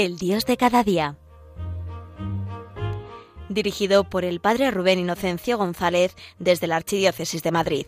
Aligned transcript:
El 0.00 0.16
Dios 0.16 0.46
de 0.46 0.56
cada 0.56 0.84
día. 0.84 1.16
Dirigido 3.48 4.04
por 4.04 4.24
el 4.24 4.38
Padre 4.38 4.70
Rubén 4.70 5.00
Inocencio 5.00 5.58
González 5.58 6.14
desde 6.38 6.68
la 6.68 6.76
Archidiócesis 6.76 7.42
de 7.42 7.50
Madrid. 7.50 7.86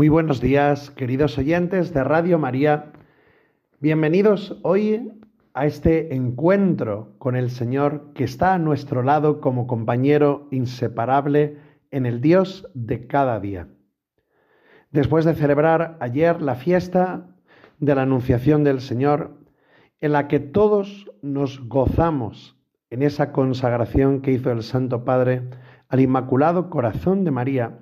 Muy 0.00 0.08
buenos 0.08 0.40
días, 0.40 0.90
queridos 0.90 1.36
oyentes 1.36 1.92
de 1.92 2.02
Radio 2.02 2.38
María. 2.38 2.90
Bienvenidos 3.80 4.58
hoy 4.62 5.12
a 5.52 5.66
este 5.66 6.14
encuentro 6.14 7.12
con 7.18 7.36
el 7.36 7.50
Señor 7.50 8.14
que 8.14 8.24
está 8.24 8.54
a 8.54 8.58
nuestro 8.58 9.02
lado 9.02 9.42
como 9.42 9.66
compañero 9.66 10.48
inseparable 10.52 11.58
en 11.90 12.06
el 12.06 12.22
Dios 12.22 12.66
de 12.72 13.06
cada 13.08 13.40
día. 13.40 13.68
Después 14.90 15.26
de 15.26 15.34
celebrar 15.34 15.98
ayer 16.00 16.40
la 16.40 16.54
fiesta 16.54 17.26
de 17.78 17.94
la 17.94 18.00
Anunciación 18.00 18.64
del 18.64 18.80
Señor, 18.80 19.36
en 20.00 20.12
la 20.12 20.28
que 20.28 20.40
todos 20.40 21.12
nos 21.20 21.60
gozamos 21.68 22.58
en 22.88 23.02
esa 23.02 23.32
consagración 23.32 24.22
que 24.22 24.32
hizo 24.32 24.50
el 24.50 24.62
Santo 24.62 25.04
Padre 25.04 25.42
al 25.88 26.00
Inmaculado 26.00 26.70
Corazón 26.70 27.22
de 27.22 27.32
María, 27.32 27.80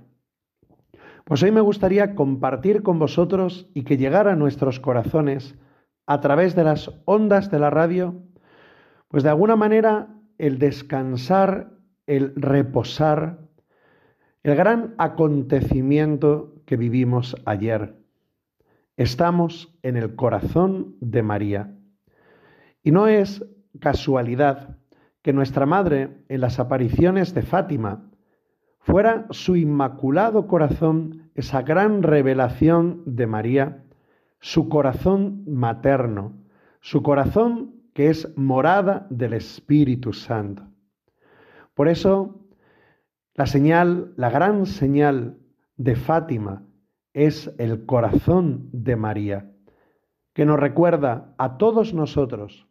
pues 1.28 1.42
hoy 1.42 1.50
me 1.50 1.60
gustaría 1.60 2.14
compartir 2.14 2.82
con 2.82 2.98
vosotros 2.98 3.68
y 3.74 3.82
que 3.82 3.98
llegara 3.98 4.32
a 4.32 4.36
nuestros 4.36 4.80
corazones 4.80 5.56
a 6.06 6.22
través 6.22 6.56
de 6.56 6.64
las 6.64 6.90
ondas 7.04 7.50
de 7.50 7.58
la 7.58 7.68
radio, 7.68 8.14
pues 9.08 9.24
de 9.24 9.28
alguna 9.28 9.54
manera 9.54 10.08
el 10.38 10.58
descansar, 10.58 11.72
el 12.06 12.32
reposar, 12.34 13.40
el 14.42 14.56
gran 14.56 14.94
acontecimiento 14.96 16.54
que 16.64 16.78
vivimos 16.78 17.36
ayer. 17.44 17.94
Estamos 18.96 19.76
en 19.82 19.98
el 19.98 20.16
corazón 20.16 20.96
de 21.00 21.22
María. 21.22 21.74
Y 22.82 22.90
no 22.90 23.06
es 23.06 23.44
casualidad 23.80 24.78
que 25.20 25.34
nuestra 25.34 25.66
Madre 25.66 26.24
en 26.30 26.40
las 26.40 26.58
apariciones 26.58 27.34
de 27.34 27.42
Fátima 27.42 28.07
fuera 28.78 29.26
su 29.30 29.56
inmaculado 29.56 30.46
corazón 30.46 31.30
esa 31.34 31.62
gran 31.62 32.02
revelación 32.02 33.02
de 33.06 33.26
María, 33.26 33.84
su 34.40 34.68
corazón 34.68 35.44
materno, 35.46 36.34
su 36.80 37.02
corazón 37.02 37.74
que 37.94 38.10
es 38.10 38.36
morada 38.36 39.06
del 39.10 39.34
Espíritu 39.34 40.12
Santo. 40.12 40.62
Por 41.74 41.88
eso, 41.88 42.44
la 43.34 43.46
señal, 43.46 44.12
la 44.16 44.30
gran 44.30 44.66
señal 44.66 45.38
de 45.76 45.96
Fátima 45.96 46.64
es 47.12 47.52
el 47.58 47.86
corazón 47.86 48.68
de 48.72 48.96
María, 48.96 49.50
que 50.32 50.44
nos 50.44 50.58
recuerda 50.58 51.34
a 51.38 51.56
todos 51.56 51.94
nosotros, 51.94 52.68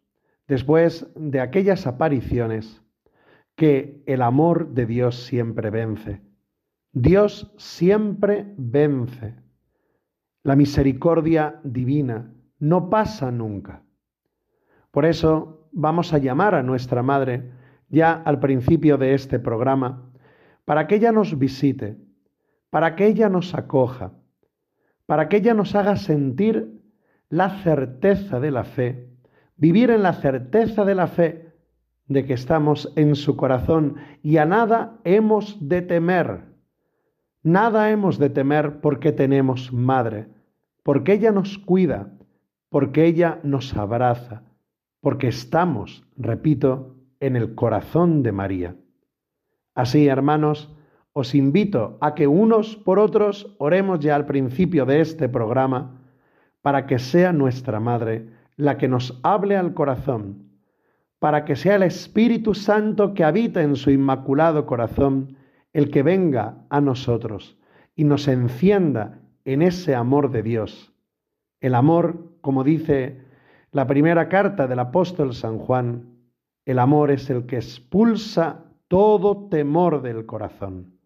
después 0.47 1.11
de 1.15 1.41
aquellas 1.41 1.87
apariciones, 1.87 2.81
que 3.57 4.03
el 4.05 4.21
amor 4.21 4.69
de 4.75 4.85
Dios 4.85 5.25
siempre 5.25 5.71
vence. 5.71 6.21
Dios 6.93 7.51
siempre 7.57 8.53
vence. 8.55 9.35
La 10.43 10.55
misericordia 10.55 11.59
divina 11.63 12.31
no 12.59 12.89
pasa 12.91 13.31
nunca. 13.31 13.81
Por 14.91 15.05
eso 15.05 15.69
vamos 15.71 16.13
a 16.13 16.19
llamar 16.19 16.53
a 16.53 16.61
nuestra 16.61 17.01
Madre 17.01 17.51
ya 17.89 18.13
al 18.13 18.39
principio 18.39 18.97
de 18.97 19.15
este 19.15 19.39
programa, 19.39 20.11
para 20.63 20.85
que 20.85 20.95
ella 20.95 21.11
nos 21.11 21.39
visite, 21.39 21.97
para 22.69 22.95
que 22.95 23.07
ella 23.07 23.27
nos 23.27 23.55
acoja, 23.55 24.13
para 25.07 25.29
que 25.29 25.37
ella 25.37 25.55
nos 25.55 25.73
haga 25.73 25.95
sentir 25.95 26.79
la 27.29 27.49
certeza 27.63 28.39
de 28.39 28.51
la 28.51 28.65
fe, 28.65 29.09
vivir 29.55 29.89
en 29.89 30.03
la 30.03 30.13
certeza 30.13 30.85
de 30.85 30.93
la 30.93 31.07
fe 31.07 31.46
de 32.07 32.25
que 32.25 32.33
estamos 32.33 32.91
en 32.95 33.15
su 33.15 33.35
corazón 33.35 33.95
y 34.23 34.37
a 34.37 34.45
nada 34.45 34.99
hemos 35.03 35.57
de 35.67 35.81
temer. 35.81 36.45
Nada 37.43 37.91
hemos 37.91 38.17
de 38.17 38.29
temer 38.29 38.79
porque 38.81 39.11
tenemos 39.11 39.71
madre, 39.73 40.27
porque 40.83 41.13
ella 41.13 41.31
nos 41.31 41.57
cuida, 41.57 42.13
porque 42.69 43.05
ella 43.05 43.39
nos 43.43 43.75
abraza, 43.75 44.43
porque 45.01 45.27
estamos, 45.27 46.05
repito, 46.17 46.95
en 47.19 47.35
el 47.35 47.55
corazón 47.55 48.23
de 48.23 48.31
María. 48.31 48.75
Así, 49.75 50.07
hermanos, 50.07 50.73
os 51.13 51.35
invito 51.35 51.97
a 51.99 52.15
que 52.15 52.27
unos 52.27 52.75
por 52.75 52.99
otros 52.99 53.55
oremos 53.57 53.99
ya 53.99 54.15
al 54.15 54.25
principio 54.25 54.85
de 54.85 55.01
este 55.01 55.29
programa 55.29 56.01
para 56.61 56.85
que 56.85 56.99
sea 56.99 57.33
nuestra 57.33 57.79
Madre 57.79 58.29
la 58.55 58.77
que 58.77 58.87
nos 58.87 59.19
hable 59.23 59.55
al 59.55 59.73
corazón 59.73 60.46
para 61.19 61.45
que 61.45 61.55
sea 61.55 61.75
el 61.75 61.83
Espíritu 61.83 62.53
Santo 62.53 63.13
que 63.13 63.23
habita 63.23 63.61
en 63.61 63.75
su 63.75 63.91
inmaculado 63.91 64.65
corazón 64.65 65.37
el 65.73 65.89
que 65.89 66.03
venga 66.03 66.65
a 66.69 66.81
nosotros 66.81 67.57
y 67.95 68.03
nos 68.03 68.27
encienda 68.27 69.19
en 69.45 69.61
ese 69.61 69.95
amor 69.95 70.31
de 70.31 70.43
Dios. 70.43 70.93
El 71.59 71.75
amor, 71.75 72.37
como 72.41 72.63
dice 72.63 73.21
la 73.71 73.87
primera 73.87 74.29
carta 74.29 74.67
del 74.67 74.79
apóstol 74.79 75.33
San 75.33 75.57
Juan, 75.57 76.17
el 76.65 76.79
amor 76.79 77.11
es 77.11 77.29
el 77.29 77.45
que 77.45 77.55
expulsa 77.55 78.65
todo 78.87 79.47
temor 79.49 80.01
del 80.01 80.25
corazón. 80.25 80.97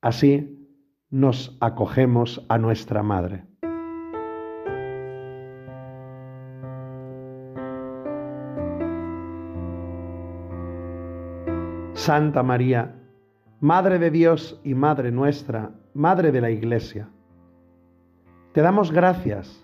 Así 0.00 0.68
nos 1.10 1.56
acogemos 1.60 2.44
a 2.48 2.58
nuestra 2.58 3.02
Madre. 3.02 3.44
Santa 12.08 12.42
María, 12.42 12.94
Madre 13.60 13.98
de 13.98 14.10
Dios 14.10 14.58
y 14.64 14.72
Madre 14.72 15.12
nuestra, 15.12 15.72
Madre 15.92 16.32
de 16.32 16.40
la 16.40 16.50
Iglesia. 16.50 17.10
Te 18.54 18.62
damos 18.62 18.92
gracias 18.92 19.62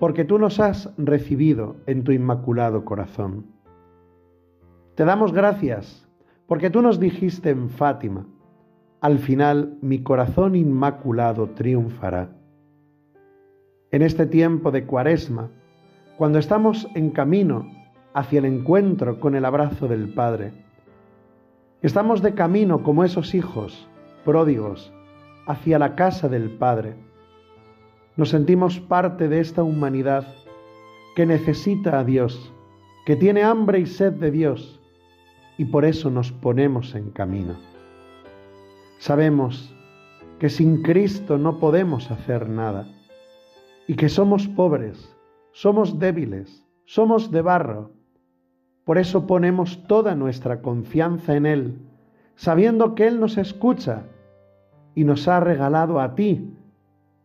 porque 0.00 0.24
tú 0.24 0.38
nos 0.38 0.60
has 0.60 0.90
recibido 0.96 1.76
en 1.84 2.04
tu 2.04 2.12
inmaculado 2.12 2.86
corazón. 2.86 3.44
Te 4.94 5.04
damos 5.04 5.34
gracias 5.34 6.08
porque 6.46 6.70
tú 6.70 6.80
nos 6.80 6.98
dijiste 6.98 7.50
en 7.50 7.68
Fátima, 7.68 8.24
al 9.02 9.18
final 9.18 9.76
mi 9.82 10.02
corazón 10.02 10.54
inmaculado 10.54 11.50
triunfará. 11.50 12.30
En 13.90 14.00
este 14.00 14.24
tiempo 14.24 14.70
de 14.70 14.86
cuaresma, 14.86 15.50
cuando 16.16 16.38
estamos 16.38 16.88
en 16.94 17.10
camino 17.10 17.70
hacia 18.14 18.38
el 18.38 18.46
encuentro 18.46 19.20
con 19.20 19.34
el 19.34 19.44
abrazo 19.44 19.86
del 19.86 20.14
Padre, 20.14 20.66
Estamos 21.82 22.22
de 22.22 22.34
camino 22.34 22.82
como 22.82 23.04
esos 23.04 23.34
hijos 23.34 23.88
pródigos 24.24 24.92
hacia 25.46 25.78
la 25.78 25.94
casa 25.94 26.28
del 26.28 26.50
Padre. 26.50 26.96
Nos 28.16 28.30
sentimos 28.30 28.80
parte 28.80 29.28
de 29.28 29.40
esta 29.40 29.62
humanidad 29.62 30.26
que 31.14 31.24
necesita 31.24 31.98
a 31.98 32.04
Dios, 32.04 32.52
que 33.06 33.16
tiene 33.16 33.42
hambre 33.42 33.80
y 33.80 33.86
sed 33.86 34.12
de 34.12 34.30
Dios, 34.30 34.80
y 35.56 35.66
por 35.66 35.84
eso 35.84 36.10
nos 36.10 36.32
ponemos 36.32 36.94
en 36.94 37.10
camino. 37.10 37.56
Sabemos 38.98 39.74
que 40.38 40.50
sin 40.50 40.82
Cristo 40.82 41.38
no 41.38 41.58
podemos 41.58 42.10
hacer 42.10 42.48
nada 42.48 42.86
y 43.86 43.94
que 43.94 44.08
somos 44.08 44.46
pobres 44.48 45.14
somos 45.52 45.98
débiles, 45.98 46.64
somos 46.84 47.32
de 47.32 47.42
barro. 47.42 47.90
Por 48.88 48.96
eso 48.96 49.26
ponemos 49.26 49.86
toda 49.86 50.14
nuestra 50.14 50.62
confianza 50.62 51.36
en 51.36 51.44
Él, 51.44 51.78
sabiendo 52.36 52.94
que 52.94 53.06
Él 53.06 53.20
nos 53.20 53.36
escucha 53.36 54.04
y 54.94 55.04
nos 55.04 55.28
ha 55.28 55.40
regalado 55.40 56.00
a 56.00 56.14
ti, 56.14 56.56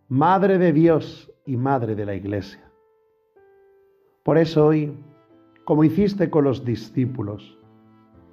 Madre 0.09 0.57
de 0.57 0.73
Dios 0.73 1.31
y 1.45 1.55
Madre 1.55 1.95
de 1.95 2.05
la 2.05 2.15
Iglesia. 2.15 2.69
Por 4.23 4.37
eso 4.37 4.65
hoy, 4.65 4.93
como 5.63 5.85
hiciste 5.85 6.29
con 6.29 6.43
los 6.43 6.65
discípulos, 6.65 7.57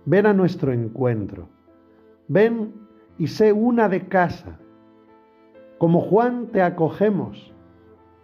ven 0.07 0.27
a 0.27 0.33
nuestro 0.33 0.73
encuentro, 0.73 1.49
ven 2.27 2.75
y 3.17 3.29
sé 3.29 3.53
una 3.53 3.89
de 3.89 4.09
casa. 4.09 4.59
Como 5.79 6.01
Juan 6.01 6.49
te 6.49 6.63
acogemos, 6.63 7.55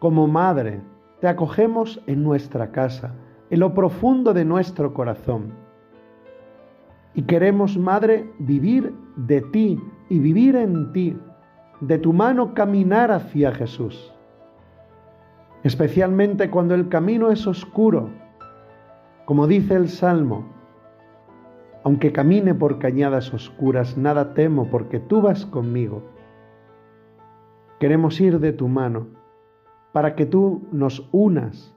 como 0.00 0.26
madre 0.26 0.80
te 1.20 1.28
acogemos 1.28 2.02
en 2.08 2.24
nuestra 2.24 2.72
casa, 2.72 3.14
en 3.50 3.60
lo 3.60 3.74
profundo 3.74 4.32
de 4.34 4.44
nuestro 4.44 4.92
corazón. 4.94 5.52
Y 7.14 7.22
queremos, 7.22 7.78
Madre, 7.78 8.30
vivir 8.38 8.94
de 9.16 9.40
ti 9.40 9.80
y 10.08 10.18
vivir 10.18 10.56
en 10.56 10.92
ti, 10.92 11.16
de 11.80 11.98
tu 11.98 12.12
mano 12.12 12.54
caminar 12.54 13.10
hacia 13.10 13.52
Jesús 13.52 14.12
especialmente 15.66 16.48
cuando 16.48 16.76
el 16.76 16.88
camino 16.88 17.32
es 17.32 17.44
oscuro, 17.48 18.10
como 19.24 19.48
dice 19.48 19.74
el 19.74 19.88
Salmo, 19.88 20.46
aunque 21.82 22.12
camine 22.12 22.54
por 22.54 22.78
cañadas 22.78 23.34
oscuras, 23.34 23.98
nada 23.98 24.32
temo 24.32 24.70
porque 24.70 25.00
tú 25.00 25.22
vas 25.22 25.44
conmigo. 25.44 26.02
Queremos 27.80 28.20
ir 28.20 28.38
de 28.38 28.52
tu 28.52 28.68
mano 28.68 29.08
para 29.92 30.14
que 30.14 30.24
tú 30.24 30.68
nos 30.70 31.08
unas 31.10 31.74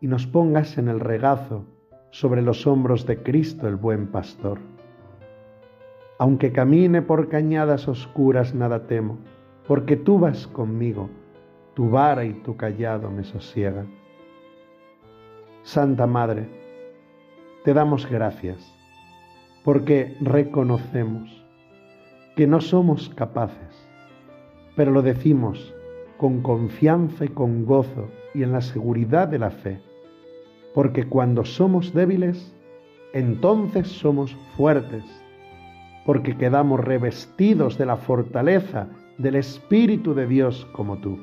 y 0.00 0.06
nos 0.06 0.26
pongas 0.26 0.78
en 0.78 0.88
el 0.88 1.00
regazo 1.00 1.64
sobre 2.10 2.42
los 2.42 2.66
hombros 2.66 3.06
de 3.06 3.22
Cristo 3.22 3.68
el 3.68 3.76
buen 3.76 4.08
pastor. 4.08 4.58
Aunque 6.18 6.52
camine 6.52 7.02
por 7.02 7.28
cañadas 7.28 7.88
oscuras, 7.88 8.54
nada 8.54 8.86
temo, 8.86 9.18
porque 9.66 9.96
tú 9.96 10.18
vas 10.18 10.46
conmigo 10.46 11.10
tu 11.78 11.88
vara 11.88 12.24
y 12.24 12.32
tu 12.32 12.56
callado 12.56 13.08
me 13.08 13.22
sosiegan. 13.22 13.88
Santa 15.62 16.08
Madre, 16.08 16.48
te 17.62 17.72
damos 17.72 18.10
gracias 18.10 18.74
porque 19.62 20.16
reconocemos 20.20 21.44
que 22.34 22.48
no 22.48 22.60
somos 22.60 23.10
capaces, 23.10 23.88
pero 24.74 24.90
lo 24.90 25.02
decimos 25.02 25.72
con 26.16 26.42
confianza 26.42 27.26
y 27.26 27.28
con 27.28 27.64
gozo 27.64 28.08
y 28.34 28.42
en 28.42 28.50
la 28.50 28.60
seguridad 28.60 29.28
de 29.28 29.38
la 29.38 29.50
fe, 29.50 29.80
porque 30.78 31.08
cuando 31.08 31.44
somos 31.44 31.92
débiles, 31.92 32.54
entonces 33.12 33.88
somos 33.88 34.36
fuertes, 34.56 35.02
porque 36.06 36.36
quedamos 36.36 36.78
revestidos 36.78 37.76
de 37.78 37.84
la 37.84 37.96
fortaleza 37.96 38.86
del 39.16 39.34
Espíritu 39.34 40.14
de 40.14 40.28
Dios 40.28 40.68
como 40.70 40.98
tú. 40.98 41.18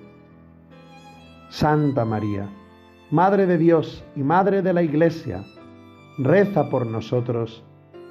Santa 1.47 2.03
María, 2.03 2.49
Madre 3.11 3.45
de 3.45 3.57
Dios 3.57 4.03
y 4.17 4.23
Madre 4.23 4.61
de 4.61 4.73
la 4.73 4.83
Iglesia, 4.83 5.41
reza 6.17 6.69
por 6.69 6.85
nosotros, 6.85 7.63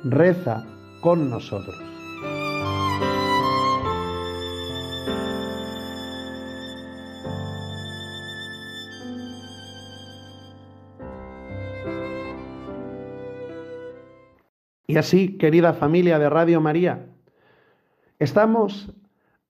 reza 0.02 0.64
con 1.02 1.28
nosotros. 1.28 1.93
Y 14.94 14.96
así, 14.96 15.38
querida 15.38 15.72
familia 15.72 16.20
de 16.20 16.30
Radio 16.30 16.60
María, 16.60 17.08
estamos 18.20 18.94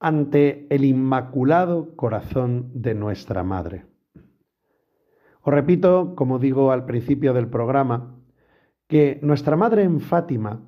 ante 0.01 0.67
el 0.75 0.87
inmaculado 0.87 1.95
corazón 1.97 2.71
de 2.73 2.95
nuestra 2.95 3.45
Madre. 3.45 3.85
Os 5.43 5.53
repito, 5.53 6.15
como 6.15 6.39
digo 6.39 6.73
al 6.73 6.87
principio 6.87 7.35
del 7.35 7.47
programa, 7.49 8.17
que 8.89 9.19
nuestra 9.21 9.55
Madre 9.55 9.83
en 9.83 10.01
Fátima 10.01 10.63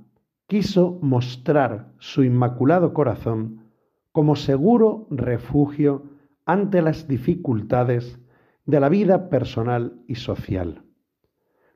quiso 0.46 0.98
mostrar 1.00 1.94
su 1.96 2.22
inmaculado 2.22 2.92
corazón 2.92 3.62
como 4.12 4.36
seguro 4.36 5.06
refugio 5.08 6.02
ante 6.44 6.82
las 6.82 7.08
dificultades 7.08 8.20
de 8.66 8.80
la 8.80 8.90
vida 8.90 9.30
personal 9.30 10.02
y 10.06 10.16
social. 10.16 10.85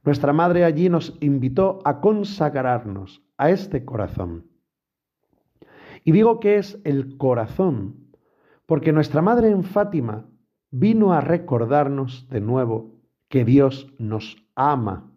Nuestra 0.02 0.32
Madre 0.32 0.64
allí 0.64 0.88
nos 0.88 1.16
invitó 1.20 1.80
a 1.84 2.00
consagrarnos 2.00 3.22
a 3.36 3.50
este 3.50 3.84
corazón 3.84 4.50
y 6.04 6.12
digo 6.12 6.40
que 6.40 6.56
es 6.56 6.80
el 6.84 7.16
corazón, 7.18 8.10
porque 8.66 8.92
nuestra 8.92 9.22
Madre 9.22 9.50
en 9.50 9.64
Fátima 9.64 10.26
vino 10.70 11.12
a 11.12 11.20
recordarnos 11.20 12.28
de 12.28 12.40
nuevo 12.40 12.94
que 13.28 13.44
Dios 13.44 13.92
nos 13.98 14.36
ama. 14.54 15.10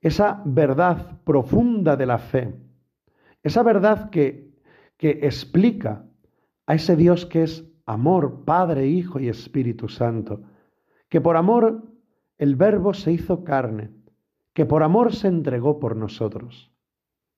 Esa 0.00 0.42
verdad 0.44 1.20
profunda 1.24 1.96
de 1.96 2.06
la 2.06 2.18
fe, 2.18 2.54
esa 3.42 3.62
verdad 3.62 4.10
que, 4.10 4.52
que 4.96 5.10
explica 5.22 6.04
a 6.66 6.74
ese 6.74 6.96
Dios 6.96 7.24
que 7.26 7.42
es 7.42 7.64
amor, 7.86 8.44
Padre, 8.44 8.86
Hijo 8.86 9.20
y 9.20 9.28
Espíritu 9.28 9.88
Santo, 9.88 10.42
que 11.08 11.20
por 11.20 11.36
amor 11.36 11.84
el 12.44 12.54
Verbo 12.54 12.94
se 12.94 13.10
hizo 13.10 13.42
carne, 13.42 13.90
que 14.52 14.64
por 14.64 14.84
amor 14.84 15.12
se 15.12 15.26
entregó 15.26 15.80
por 15.80 15.96
nosotros 15.96 16.70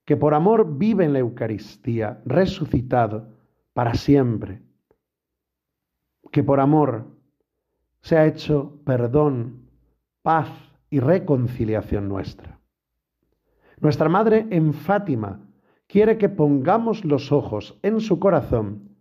que 0.06 0.16
por 0.16 0.34
amor 0.34 0.78
vive 0.78 1.04
en 1.04 1.12
la 1.12 1.18
Eucaristía, 1.18 2.22
resucitado 2.24 3.28
para 3.74 3.94
siempre, 3.94 4.62
que 6.30 6.42
por 6.44 6.60
amor 6.60 7.08
se 8.00 8.16
ha 8.16 8.24
hecho 8.24 8.80
perdón, 8.84 9.68
paz 10.22 10.48
y 10.90 11.00
reconciliación 11.00 12.08
nuestra. 12.08 12.60
Nuestra 13.80 14.08
Madre 14.08 14.46
en 14.50 14.72
Fátima 14.72 15.40
quiere 15.88 16.18
que 16.18 16.28
pongamos 16.28 17.04
los 17.04 17.32
ojos 17.32 17.78
en 17.82 18.00
su 18.00 18.20
corazón 18.20 18.96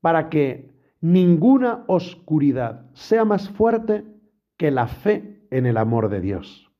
para 0.00 0.30
que 0.30 0.72
ninguna 1.00 1.84
oscuridad 1.88 2.86
sea 2.94 3.26
más 3.26 3.50
fuerte 3.50 4.04
que 4.56 4.70
la 4.70 4.86
fe 4.86 5.37
en 5.50 5.66
el 5.66 5.76
amor 5.76 6.08
de 6.08 6.20
Dios. 6.20 6.70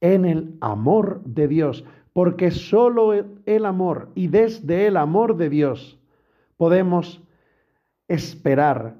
En 0.00 0.24
el 0.24 0.56
amor 0.60 1.22
de 1.24 1.48
Dios 1.48 1.84
porque 2.12 2.50
solo 2.50 3.12
el 3.12 3.64
amor 3.64 4.10
y 4.16 4.26
desde 4.26 4.88
el 4.88 4.96
amor 4.96 5.36
de 5.36 5.48
Dios 5.48 6.00
podemos 6.56 7.22
esperar 8.08 8.96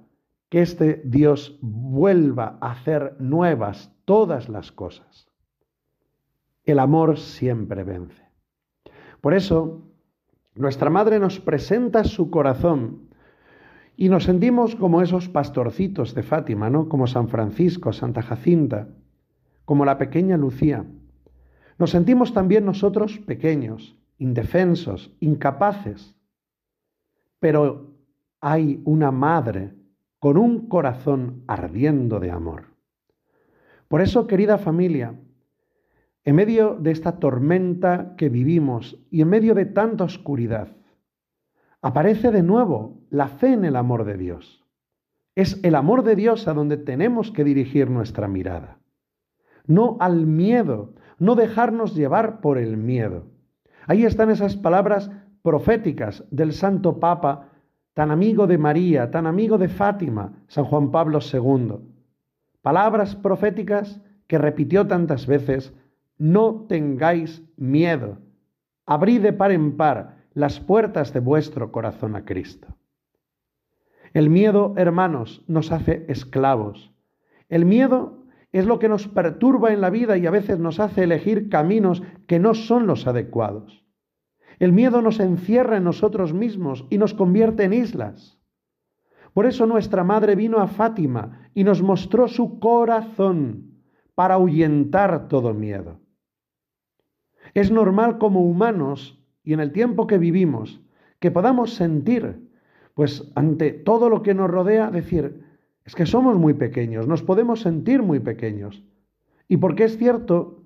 que 0.48 0.62
este 0.62 1.02
Dios 1.04 1.58
vuelva 1.60 2.58
a 2.60 2.70
hacer 2.70 3.16
nuevas 3.18 3.92
todas 4.04 4.48
las 4.48 4.70
cosas. 4.70 5.28
El 6.64 6.78
amor 6.78 7.18
siempre 7.18 7.82
vence. 7.82 8.22
Por 9.20 9.34
eso, 9.34 9.82
nuestra 10.54 10.88
Madre 10.88 11.18
nos 11.18 11.40
presenta 11.40 12.04
su 12.04 12.30
corazón 12.30 13.07
y 13.98 14.08
nos 14.08 14.24
sentimos 14.24 14.74
como 14.76 15.02
esos 15.02 15.28
pastorcitos 15.28 16.14
de 16.14 16.22
Fátima, 16.22 16.70
¿no? 16.70 16.88
Como 16.88 17.06
San 17.06 17.28
Francisco, 17.28 17.92
Santa 17.92 18.22
Jacinta, 18.22 18.88
como 19.66 19.84
la 19.84 19.98
pequeña 19.98 20.38
Lucía 20.38 20.86
nos 21.78 21.90
sentimos 21.90 22.34
también 22.34 22.64
nosotros 22.64 23.20
pequeños, 23.20 23.96
indefensos, 24.18 25.14
incapaces. 25.20 26.16
Pero 27.38 27.94
hay 28.40 28.82
una 28.84 29.12
madre 29.12 29.74
con 30.18 30.36
un 30.36 30.68
corazón 30.68 31.44
ardiendo 31.46 32.18
de 32.18 32.32
amor. 32.32 32.64
Por 33.86 34.00
eso, 34.00 34.26
querida 34.26 34.58
familia, 34.58 35.14
en 36.24 36.34
medio 36.34 36.74
de 36.74 36.90
esta 36.90 37.20
tormenta 37.20 38.16
que 38.16 38.28
vivimos 38.28 38.98
y 39.10 39.22
en 39.22 39.28
medio 39.28 39.54
de 39.54 39.64
tanta 39.64 40.02
oscuridad, 40.02 40.76
aparece 41.82 42.30
de 42.30 42.42
nuevo 42.42 43.00
la 43.10 43.28
fe 43.28 43.52
en 43.52 43.64
el 43.64 43.76
amor 43.76 44.04
de 44.04 44.16
Dios. 44.16 44.64
Es 45.34 45.60
el 45.62 45.74
amor 45.74 46.02
de 46.02 46.16
Dios 46.16 46.48
a 46.48 46.54
donde 46.54 46.76
tenemos 46.76 47.30
que 47.30 47.44
dirigir 47.44 47.90
nuestra 47.90 48.26
mirada, 48.26 48.78
no 49.66 49.96
al 50.00 50.26
miedo, 50.26 50.94
no 51.18 51.34
dejarnos 51.34 51.94
llevar 51.94 52.40
por 52.40 52.58
el 52.58 52.76
miedo. 52.76 53.26
Ahí 53.86 54.04
están 54.04 54.30
esas 54.30 54.56
palabras 54.56 55.10
proféticas 55.42 56.24
del 56.30 56.52
Santo 56.52 56.98
Papa, 56.98 57.50
tan 57.94 58.10
amigo 58.10 58.46
de 58.46 58.58
María, 58.58 59.10
tan 59.10 59.26
amigo 59.26 59.58
de 59.58 59.68
Fátima, 59.68 60.32
San 60.48 60.64
Juan 60.64 60.90
Pablo 60.90 61.20
II. 61.20 61.78
Palabras 62.62 63.16
proféticas 63.16 64.00
que 64.26 64.38
repitió 64.38 64.86
tantas 64.86 65.26
veces, 65.26 65.74
no 66.18 66.66
tengáis 66.68 67.42
miedo, 67.56 68.18
abrid 68.86 69.22
de 69.22 69.32
par 69.32 69.52
en 69.52 69.76
par 69.76 70.18
las 70.38 70.60
puertas 70.60 71.12
de 71.12 71.18
vuestro 71.18 71.72
corazón 71.72 72.14
a 72.14 72.24
Cristo. 72.24 72.68
El 74.14 74.30
miedo, 74.30 74.72
hermanos, 74.76 75.42
nos 75.48 75.72
hace 75.72 76.04
esclavos. 76.06 76.92
El 77.48 77.64
miedo 77.64 78.22
es 78.52 78.64
lo 78.64 78.78
que 78.78 78.88
nos 78.88 79.08
perturba 79.08 79.72
en 79.72 79.80
la 79.80 79.90
vida 79.90 80.16
y 80.16 80.28
a 80.28 80.30
veces 80.30 80.60
nos 80.60 80.78
hace 80.78 81.02
elegir 81.02 81.48
caminos 81.48 82.04
que 82.28 82.38
no 82.38 82.54
son 82.54 82.86
los 82.86 83.08
adecuados. 83.08 83.84
El 84.60 84.72
miedo 84.72 85.02
nos 85.02 85.18
encierra 85.18 85.76
en 85.76 85.82
nosotros 85.82 86.32
mismos 86.32 86.86
y 86.88 86.98
nos 86.98 87.14
convierte 87.14 87.64
en 87.64 87.72
islas. 87.72 88.38
Por 89.34 89.44
eso 89.44 89.66
nuestra 89.66 90.04
madre 90.04 90.36
vino 90.36 90.58
a 90.58 90.68
Fátima 90.68 91.50
y 91.52 91.64
nos 91.64 91.82
mostró 91.82 92.28
su 92.28 92.60
corazón 92.60 93.82
para 94.14 94.34
ahuyentar 94.34 95.26
todo 95.26 95.52
miedo. 95.52 95.98
Es 97.54 97.72
normal 97.72 98.18
como 98.18 98.42
humanos 98.42 99.17
y 99.48 99.54
en 99.54 99.60
el 99.60 99.72
tiempo 99.72 100.06
que 100.06 100.18
vivimos 100.18 100.78
que 101.20 101.30
podamos 101.30 101.72
sentir, 101.72 102.50
pues 102.92 103.32
ante 103.34 103.72
todo 103.72 104.10
lo 104.10 104.22
que 104.22 104.34
nos 104.34 104.50
rodea, 104.50 104.90
decir, 104.90 105.42
es 105.86 105.94
que 105.94 106.04
somos 106.04 106.36
muy 106.36 106.52
pequeños, 106.52 107.08
nos 107.08 107.22
podemos 107.22 107.62
sentir 107.62 108.02
muy 108.02 108.20
pequeños. 108.20 108.84
Y 109.48 109.56
porque 109.56 109.84
es 109.84 109.96
cierto 109.96 110.64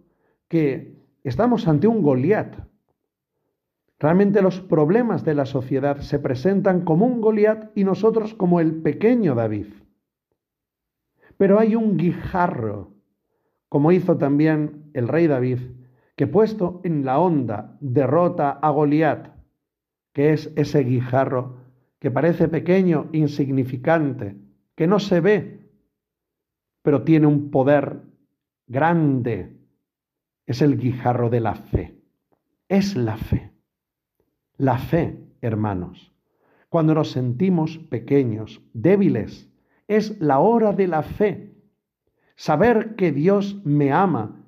que 0.49 0.97
estamos 1.23 1.69
ante 1.69 1.87
un 1.87 2.03
Goliat. 2.03 2.57
Realmente 4.01 4.43
los 4.43 4.61
problemas 4.61 5.25
de 5.25 5.35
la 5.35 5.47
sociedad 5.47 5.99
se 6.01 6.19
presentan 6.19 6.81
como 6.81 7.07
un 7.07 7.21
Goliat 7.21 7.71
y 7.77 7.85
nosotros 7.85 8.35
como 8.35 8.59
el 8.59 8.83
pequeño 8.83 9.37
David. 9.37 9.67
Pero 11.37 11.61
hay 11.61 11.77
un 11.77 11.97
guijarro, 11.97 12.95
como 13.69 13.93
hizo 13.93 14.19
también 14.19 14.91
el 14.93 15.07
rey 15.07 15.29
David, 15.29 15.61
que 16.17 16.27
puesto 16.27 16.81
en 16.85 17.05
la 17.05 17.19
onda 17.19 17.77
derrota 17.81 18.51
a 18.51 18.71
Goliat, 18.71 19.35
que 20.13 20.33
es 20.33 20.53
ese 20.57 20.81
guijarro 20.85 21.57
que 21.99 22.11
parece 22.11 22.49
pequeño, 22.49 23.09
insignificante, 23.13 24.37
que 24.75 24.87
no 24.87 24.99
se 24.99 25.21
ve, 25.21 25.71
pero 26.83 27.03
tiene 27.05 27.27
un 27.27 27.51
poder 27.51 28.03
grande. 28.67 29.57
Es 30.47 30.63
el 30.63 30.77
guijarro 30.77 31.31
de 31.31 31.41
la 31.41 31.55
fe. 31.55 32.03
Es 32.69 32.97
la 32.97 33.17
fe. 33.17 33.53
La 34.57 34.79
fe, 34.79 35.17
hermanos. 35.41 36.13
Cuando 36.69 36.95
nos 36.95 37.13
sentimos 37.13 37.79
pequeños, 37.79 38.63
débiles, 38.73 39.49
es 39.87 40.21
la 40.21 40.41
hora 40.41 40.73
de 40.73 40.89
la 40.89 41.03
fe. 41.03 41.55
Saber 42.35 42.97
que 42.97 43.13
Dios 43.13 43.65
me 43.65 43.93
ama, 43.93 44.42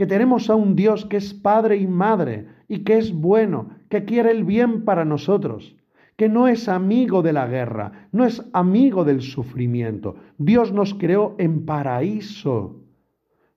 que 0.00 0.06
tenemos 0.06 0.48
a 0.48 0.54
un 0.54 0.76
Dios 0.76 1.04
que 1.04 1.18
es 1.18 1.34
Padre 1.34 1.76
y 1.76 1.86
Madre 1.86 2.46
y 2.68 2.84
que 2.84 2.96
es 2.96 3.12
bueno, 3.12 3.68
que 3.90 4.06
quiere 4.06 4.30
el 4.30 4.44
bien 4.44 4.86
para 4.86 5.04
nosotros 5.04 5.76
que 6.16 6.30
no 6.30 6.48
es 6.48 6.70
amigo 6.70 7.20
de 7.20 7.34
la 7.34 7.46
guerra, 7.46 8.08
no 8.10 8.24
es 8.24 8.42
amigo 8.54 9.04
del 9.04 9.20
sufrimiento. 9.20 10.16
Dios 10.38 10.72
nos 10.72 10.94
creó 10.94 11.34
en 11.36 11.66
paraíso. 11.66 12.82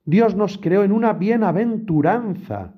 Dios 0.03 0.35
nos 0.35 0.57
creó 0.57 0.83
en 0.83 0.91
una 0.91 1.13
bienaventuranza. 1.13 2.73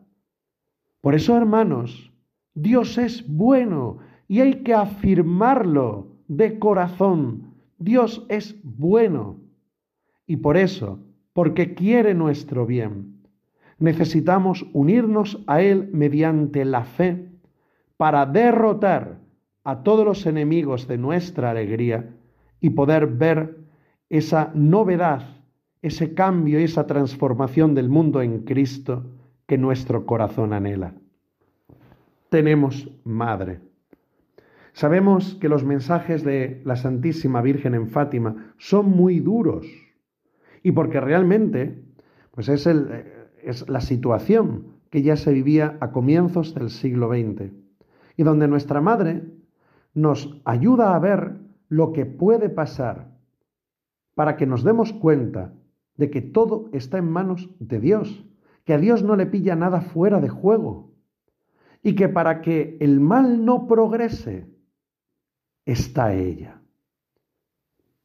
Por 1.02 1.16
eso, 1.16 1.36
hermanos, 1.36 2.12
Dios 2.54 3.00
es 3.00 3.28
bueno 3.28 3.98
y 4.28 4.42
hay 4.42 4.64
que 4.64 4.76
afirmarlo 4.76 6.18
de 6.28 6.60
corazón. 6.60 7.56
Dios 7.80 8.28
es 8.30 8.60
bueno. 8.64 9.40
Y 10.28 10.38
por 10.38 10.56
eso, 10.56 11.00
porque 11.34 11.74
quiere 11.74 12.14
nuestro 12.14 12.68
bien, 12.68 13.15
necesitamos 13.79 14.65
unirnos 14.74 15.44
a 15.48 15.62
Él 15.62 15.89
mediante 15.91 16.65
la 16.65 16.84
fe 16.84 17.29
para 17.98 18.25
derrotar 18.25 19.20
a 19.63 19.84
todos 19.84 20.05
los 20.05 20.25
enemigos 20.25 20.88
de 20.88 20.98
nuestra 20.98 21.51
alegría 21.51 22.10
y 22.60 22.72
poder 22.72 23.08
ver 23.08 23.58
esa 24.10 24.51
novedad, 24.53 25.24
ese 25.82 26.13
cambio 26.13 26.60
y 26.60 26.63
esa 26.63 26.88
transformación 26.88 27.74
del 27.75 27.89
mundo 27.89 28.22
en 28.22 28.44
Cristo 28.44 29.05
que 29.48 29.58
nuestro 29.58 30.05
corazón 30.05 30.53
anhela. 30.53 30.94
Tenemos 32.29 32.89
madre. 33.03 33.60
Sabemos 34.74 35.36
que 35.36 35.50
los 35.50 35.63
mensajes 35.63 36.24
de 36.24 36.62
la 36.65 36.75
Santísima 36.75 37.41
Virgen 37.41 37.75
en 37.75 37.88
Fátima 37.88 38.53
son 38.58 38.89
muy 38.89 39.20
duros 39.20 39.65
y 40.63 40.72
porque 40.72 41.00
realmente 41.00 41.82
pues 42.32 42.50
es, 42.50 42.67
es 43.46 43.68
la 43.70 43.82
situación 43.82 44.75
que 44.90 45.02
ya 45.02 45.16
se 45.16 45.32
vivía 45.32 45.78
a 45.80 45.92
comienzos 45.92 46.54
del 46.56 46.70
siglo 46.70 47.10
XX 47.10 47.52
y 48.18 48.24
donde 48.24 48.48
nuestra 48.48 48.82
madre 48.82 49.24
nos 49.94 50.42
ayuda 50.46 50.96
a 50.96 51.00
ver 51.00 51.40
lo 51.70 51.94
que 51.94 52.06
puede 52.06 52.50
pasar 52.50 53.16
para 54.14 54.38
que 54.38 54.46
nos 54.46 54.64
demos 54.64 54.94
cuenta 54.94 55.54
de 55.98 56.10
que 56.10 56.22
todo 56.22 56.70
está 56.74 56.98
en 56.98 57.10
manos 57.10 57.50
de 57.60 57.80
Dios, 57.80 58.25
que 58.64 58.74
a 58.74 58.78
Dios 58.78 59.04
no 59.04 59.16
le 59.16 59.25
pilla 59.25 59.56
nada 59.56 59.82
fuera 59.82 60.20
de 60.20 60.30
juego 60.30 60.92
y 61.84 61.96
que 61.96 62.10
para 62.10 62.42
que 62.42 62.78
el 62.80 63.00
mal 63.00 63.46
no 63.46 63.68
progrese 63.68 64.50
está 65.66 66.14
ella. 66.14 66.62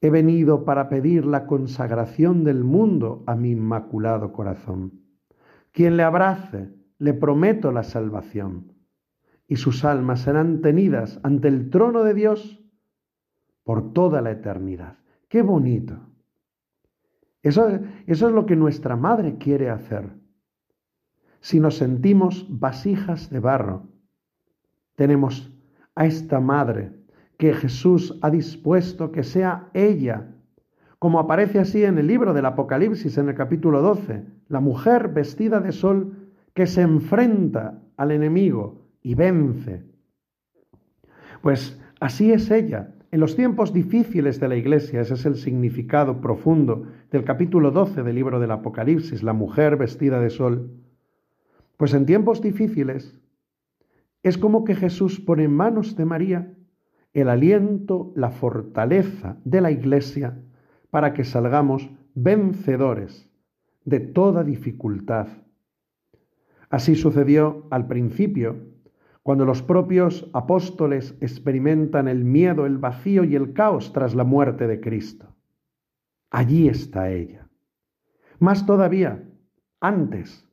He 0.03 0.11
venido 0.11 0.65
para 0.65 0.89
pedir 0.89 1.27
la 1.27 1.47
consagración 1.47 2.45
del 2.45 2.65
mundo 2.65 3.23
a 3.27 3.37
mi 3.37 3.51
inmaculado 3.51 4.33
corazón. 4.33 5.01
Quien 5.73 5.97
le 5.97 6.03
abrace, 6.03 6.73
le 6.99 7.15
prometo 7.15 7.73
la 7.73 7.83
salvación 7.83 8.73
y 9.47 9.57
sus 9.57 9.85
almas 9.85 10.21
serán 10.21 10.61
tenidas 10.61 11.19
ante 11.25 11.49
el 11.49 11.71
trono 11.71 12.05
de 12.05 12.15
Dios 12.15 12.63
por 13.65 13.93
toda 13.93 14.21
la 14.21 14.31
eternidad. 14.31 14.99
Qué 15.29 15.43
bonito. 15.43 15.99
Eso, 17.43 17.69
es 18.07 18.21
lo 18.21 18.47
que 18.47 18.57
nuestra 18.57 18.97
madre 18.97 19.39
quiere 19.39 19.71
hacer. 19.71 20.11
Si 21.41 21.59
nos 21.59 21.79
sentimos 21.79 22.47
vasijas 22.49 23.31
de 23.31 23.41
barro, 23.41 23.89
tenemos 24.95 25.57
a 25.95 26.07
esta 26.07 26.39
madre 26.39 26.93
que 27.39 27.55
Jesús 27.55 28.19
ha 28.21 28.31
dispuesto 28.31 29.11
que 29.11 29.25
sea 29.25 29.71
ella, 29.73 30.35
como 31.01 31.19
aparece 31.19 31.59
así 31.59 31.83
en 31.83 31.97
el 31.97 32.07
libro 32.07 32.35
del 32.35 32.45
Apocalipsis 32.45 33.17
en 33.17 33.31
el 33.31 33.35
capítulo 33.35 33.81
12, 33.81 34.23
la 34.49 34.61
mujer 34.61 35.09
vestida 35.09 35.59
de 35.59 35.73
sol 35.73 36.29
que 36.53 36.67
se 36.67 36.83
enfrenta 36.83 37.81
al 37.97 38.11
enemigo 38.11 38.83
y 39.03 39.15
vence. 39.15 39.83
Pues 41.41 41.81
así 42.01 42.33
es 42.33 42.51
ella. 42.51 42.93
En 43.13 43.21
los 43.21 43.35
tiempos 43.35 43.73
difíciles 43.73 44.41
de 44.41 44.49
la 44.49 44.57
Iglesia, 44.57 45.01
ese 45.01 45.15
es 45.15 45.25
el 45.25 45.37
significado 45.37 46.21
profundo 46.21 46.85
del 47.11 47.25
capítulo 47.25 47.71
12 47.71 48.03
del 48.03 48.15
libro 48.15 48.39
del 48.39 48.51
Apocalipsis, 48.51 49.23
la 49.23 49.33
mujer 49.33 49.79
vestida 49.79 50.21
de 50.21 50.29
sol. 50.29 50.71
Pues 51.79 51.95
en 51.95 52.05
tiempos 52.05 52.43
difíciles 52.43 53.19
es 54.23 54.37
como 54.37 54.65
que 54.65 54.75
Jesús 54.75 55.19
pone 55.19 55.45
en 55.45 55.57
manos 55.57 55.97
de 55.97 56.05
María 56.05 56.53
el 57.15 57.31
aliento, 57.31 58.13
la 58.17 58.31
fortaleza 58.33 59.39
de 59.47 59.63
la 59.63 59.71
Iglesia 59.71 60.37
para 60.91 61.13
que 61.13 61.25
salgamos 61.25 61.91
vencedores 62.15 63.31
de 63.85 64.01
toda 64.01 64.45
dificultad. 64.45 65.29
Así 66.69 66.95
sucedió 66.95 67.67
al 67.71 67.87
principio 67.87 68.57
cuando 69.23 69.45
los 69.45 69.63
propios 69.63 70.31
apóstoles 70.33 71.17
experimentan 71.21 72.09
el 72.09 72.25
miedo, 72.25 72.67
el 72.67 72.79
vacío 72.79 73.25
y 73.25 73.37
el 73.37 73.53
caos 73.53 73.93
tras 73.93 74.15
la 74.15 74.25
muerte 74.25 74.67
de 74.67 74.81
Cristo. 74.81 75.37
Allí 76.31 76.69
está 76.69 77.11
ella. 77.11 77.49
Más 78.39 78.65
todavía, 78.65 79.23
antes, 79.81 80.49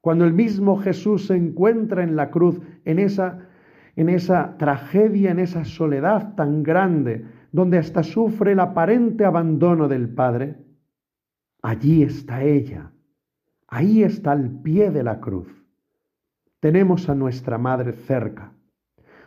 cuando 0.00 0.24
el 0.24 0.32
mismo 0.32 0.78
Jesús 0.78 1.26
se 1.26 1.34
encuentra 1.36 2.02
en 2.04 2.16
la 2.16 2.30
cruz, 2.30 2.60
en 2.84 2.98
esa, 2.98 3.48
en 3.96 4.08
esa 4.08 4.56
tragedia, 4.56 5.32
en 5.32 5.40
esa 5.40 5.64
soledad 5.64 6.34
tan 6.36 6.62
grande, 6.62 7.26
donde 7.56 7.78
hasta 7.78 8.02
sufre 8.02 8.52
el 8.52 8.60
aparente 8.60 9.24
abandono 9.24 9.88
del 9.88 10.08
Padre, 10.08 10.64
allí 11.62 12.02
está 12.02 12.44
ella, 12.44 12.92
ahí 13.66 14.02
está 14.04 14.32
al 14.32 14.62
pie 14.62 14.90
de 14.90 15.02
la 15.02 15.20
cruz 15.20 15.66
tenemos 16.66 17.08
a 17.08 17.14
nuestra 17.14 17.58
madre 17.58 17.92
cerca. 17.92 18.52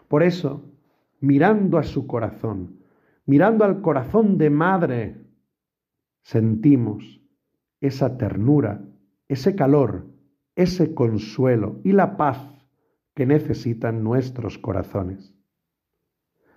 Por 0.09 0.23
eso, 0.23 0.73
mirando 1.21 1.77
a 1.77 1.83
su 1.83 2.07
corazón, 2.07 2.81
mirando 3.25 3.63
al 3.63 3.81
corazón 3.81 4.37
de 4.37 4.49
madre, 4.49 5.25
sentimos 6.21 7.21
esa 7.79 8.17
ternura, 8.17 8.83
ese 9.29 9.55
calor, 9.55 10.07
ese 10.55 10.93
consuelo 10.93 11.79
y 11.85 11.93
la 11.93 12.17
paz 12.17 12.39
que 13.15 13.25
necesitan 13.25 14.03
nuestros 14.03 14.57
corazones. 14.57 15.33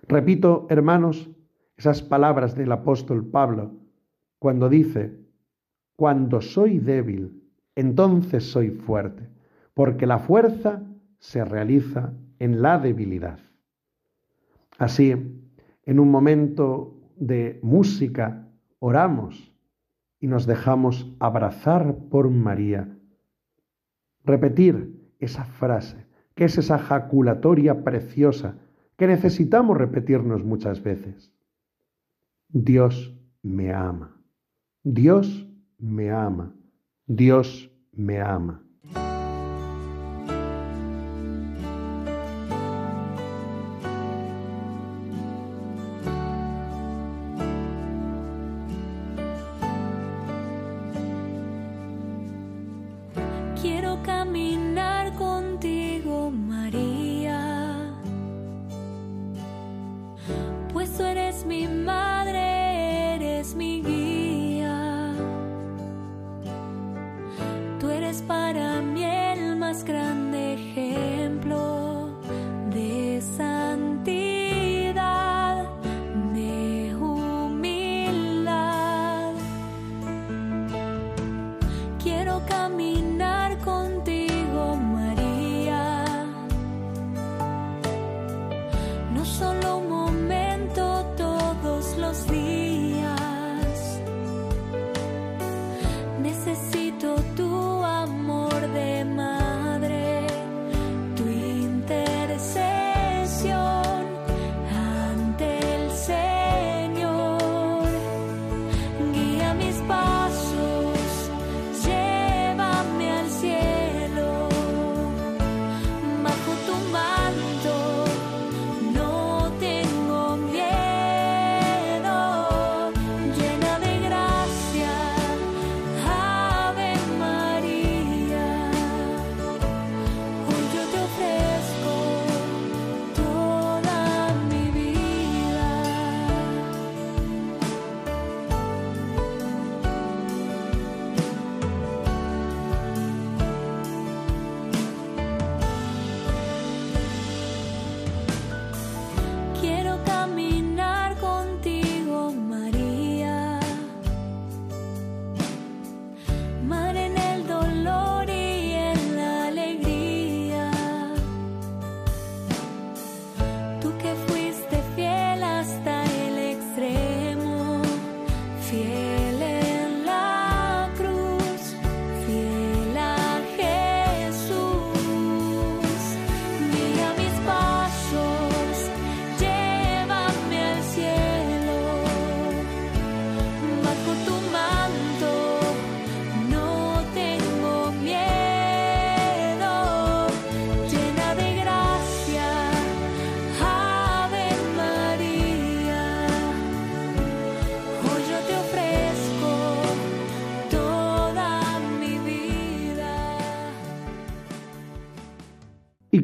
Repito, 0.07 0.67
hermanos, 0.69 1.31
esas 1.77 2.01
palabras 2.01 2.55
del 2.55 2.71
apóstol 2.71 3.25
Pablo 3.25 3.71
cuando 4.39 4.69
dice, 4.69 5.17
cuando 5.95 6.41
soy 6.41 6.79
débil, 6.79 7.43
entonces 7.75 8.43
soy 8.43 8.69
fuerte 8.71 9.33
porque 9.73 10.05
la 10.05 10.19
fuerza 10.19 10.83
se 11.19 11.43
realiza 11.43 12.13
en 12.39 12.61
la 12.61 12.77
debilidad. 12.77 13.39
Así, 14.77 15.11
en 15.85 15.99
un 15.99 16.11
momento 16.11 16.95
de 17.15 17.59
música, 17.63 18.47
oramos 18.79 19.51
y 20.19 20.27
nos 20.27 20.45
dejamos 20.45 21.13
abrazar 21.19 21.95
por 22.09 22.29
María. 22.29 22.97
Repetir 24.23 24.99
esa 25.19 25.45
frase, 25.45 26.05
que 26.35 26.45
es 26.45 26.57
esa 26.57 26.77
jaculatoria 26.77 27.83
preciosa 27.83 28.57
que 28.97 29.07
necesitamos 29.07 29.77
repetirnos 29.77 30.43
muchas 30.43 30.81
veces. 30.83 31.32
Dios 32.55 33.11
me 33.41 33.73
ama. 33.73 34.15
Dios 34.83 35.27
me 35.79 36.11
ama. 36.11 36.53
Dios 37.07 37.67
me 37.91 38.21
ama. 38.21 38.63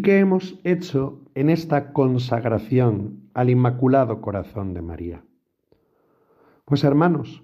Qué 0.09 0.17
hemos 0.17 0.59
hecho 0.63 1.21
en 1.35 1.51
esta 1.51 1.93
consagración 1.93 3.29
al 3.35 3.51
Inmaculado 3.51 4.21
Corazón 4.21 4.73
de 4.73 4.81
María? 4.81 5.23
Pues 6.65 6.83
hermanos, 6.83 7.43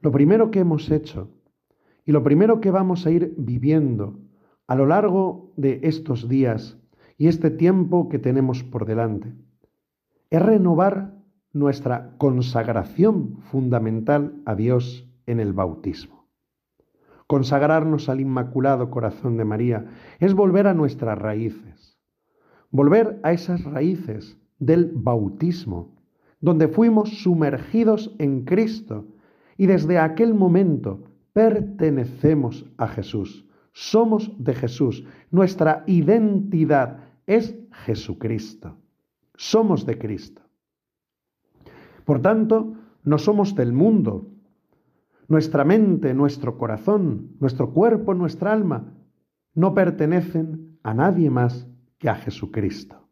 lo 0.00 0.12
primero 0.12 0.52
que 0.52 0.60
hemos 0.60 0.88
hecho 0.92 1.28
y 2.04 2.12
lo 2.12 2.22
primero 2.22 2.60
que 2.60 2.70
vamos 2.70 3.04
a 3.04 3.10
ir 3.10 3.34
viviendo 3.36 4.20
a 4.68 4.76
lo 4.76 4.86
largo 4.86 5.52
de 5.56 5.80
estos 5.82 6.28
días 6.28 6.78
y 7.18 7.26
este 7.26 7.50
tiempo 7.50 8.08
que 8.08 8.20
tenemos 8.20 8.62
por 8.62 8.86
delante 8.86 9.34
es 10.30 10.40
renovar 10.40 11.16
nuestra 11.52 12.14
consagración 12.16 13.38
fundamental 13.50 14.40
a 14.46 14.54
Dios 14.54 15.10
en 15.26 15.40
el 15.40 15.52
bautismo. 15.52 16.25
Consagrarnos 17.26 18.08
al 18.08 18.20
Inmaculado 18.20 18.90
Corazón 18.90 19.36
de 19.36 19.44
María 19.44 19.86
es 20.20 20.34
volver 20.34 20.66
a 20.66 20.74
nuestras 20.74 21.18
raíces, 21.18 21.98
volver 22.70 23.18
a 23.22 23.32
esas 23.32 23.64
raíces 23.64 24.38
del 24.58 24.92
bautismo, 24.94 25.96
donde 26.40 26.68
fuimos 26.68 27.22
sumergidos 27.22 28.14
en 28.18 28.44
Cristo 28.44 29.06
y 29.56 29.66
desde 29.66 29.98
aquel 29.98 30.34
momento 30.34 31.04
pertenecemos 31.32 32.70
a 32.78 32.86
Jesús, 32.86 33.48
somos 33.72 34.32
de 34.38 34.54
Jesús, 34.54 35.04
nuestra 35.30 35.82
identidad 35.86 37.00
es 37.26 37.56
Jesucristo, 37.84 38.76
somos 39.34 39.84
de 39.84 39.98
Cristo. 39.98 40.42
Por 42.04 42.22
tanto, 42.22 42.74
no 43.02 43.18
somos 43.18 43.54
del 43.54 43.72
mundo, 43.72 44.30
nuestra 45.28 45.64
mente, 45.64 46.14
nuestro 46.14 46.58
corazón, 46.58 47.36
nuestro 47.40 47.72
cuerpo, 47.72 48.14
nuestra 48.14 48.52
alma, 48.52 48.94
no 49.54 49.74
pertenecen 49.74 50.78
a 50.82 50.94
nadie 50.94 51.30
más 51.30 51.66
que 51.98 52.08
a 52.08 52.14
Jesucristo. 52.14 53.08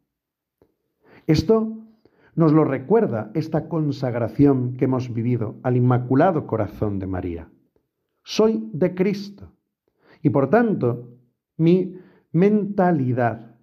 Esto 1.27 1.85
nos 2.35 2.51
lo 2.51 2.65
recuerda 2.65 3.31
esta 3.33 3.67
consagración 3.67 4.75
que 4.77 4.85
hemos 4.85 5.13
vivido 5.13 5.55
al 5.63 5.77
Inmaculado 5.77 6.45
Corazón 6.47 6.99
de 6.99 7.07
María. 7.07 7.49
Soy 8.23 8.69
de 8.73 8.93
Cristo 8.93 9.51
y 10.21 10.29
por 10.29 10.49
tanto 10.49 11.09
mi 11.57 11.97
mentalidad, 12.31 13.55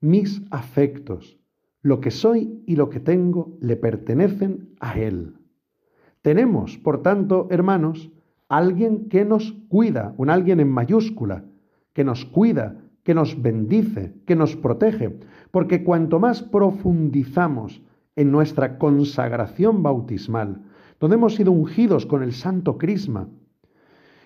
mis 0.00 0.42
afectos, 0.50 1.38
lo 1.82 2.00
que 2.00 2.10
soy 2.10 2.62
y 2.66 2.76
lo 2.76 2.90
que 2.90 3.00
tengo 3.00 3.56
le 3.60 3.76
pertenecen 3.76 4.74
a 4.80 4.98
Él. 4.98 5.37
Tenemos, 6.22 6.78
por 6.78 7.02
tanto, 7.02 7.48
hermanos, 7.50 8.10
alguien 8.48 9.08
que 9.08 9.24
nos 9.24 9.52
cuida, 9.68 10.14
un 10.16 10.30
alguien 10.30 10.60
en 10.60 10.68
mayúscula, 10.68 11.44
que 11.92 12.04
nos 12.04 12.24
cuida, 12.24 12.76
que 13.02 13.14
nos 13.14 13.40
bendice, 13.40 14.14
que 14.26 14.36
nos 14.36 14.56
protege, 14.56 15.18
porque 15.50 15.84
cuanto 15.84 16.18
más 16.18 16.42
profundizamos 16.42 17.82
en 18.16 18.32
nuestra 18.32 18.78
consagración 18.78 19.82
bautismal, 19.82 20.62
donde 21.00 21.16
hemos 21.16 21.36
sido 21.36 21.52
ungidos 21.52 22.04
con 22.06 22.22
el 22.22 22.32
santo 22.32 22.76
crisma, 22.78 23.28